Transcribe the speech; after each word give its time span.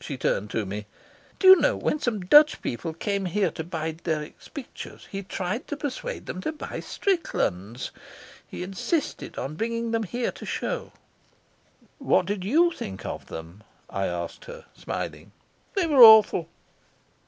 She 0.00 0.16
turned 0.16 0.50
to 0.50 0.66
me. 0.66 0.86
"Do 1.38 1.46
you 1.46 1.54
know, 1.54 1.76
when 1.76 2.00
some 2.00 2.18
Dutch 2.24 2.60
people 2.60 2.92
came 2.92 3.26
here 3.26 3.52
to 3.52 3.62
buy 3.62 3.92
Dirk's 3.92 4.48
pictures 4.48 5.06
he 5.12 5.22
tried 5.22 5.68
to 5.68 5.76
persuade 5.76 6.26
them 6.26 6.40
to 6.40 6.50
buy 6.50 6.80
Strickland's? 6.80 7.92
He 8.48 8.64
insisted 8.64 9.38
on 9.38 9.54
bringing 9.54 9.92
them 9.92 10.02
here 10.02 10.32
to 10.32 10.44
show." 10.44 10.90
"What 11.98 12.26
did 12.26 12.42
think 12.74 13.06
of 13.06 13.26
them?" 13.26 13.62
I 13.88 14.06
asked 14.08 14.46
her, 14.46 14.64
smiling. 14.74 15.30
"They 15.76 15.86
were 15.86 16.02
awful." 16.02 16.48